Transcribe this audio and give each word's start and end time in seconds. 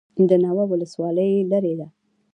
د 0.29 0.31
ناوه 0.43 0.63
ولسوالۍ 0.71 1.31
لیرې 1.51 1.73
ده 1.79 1.87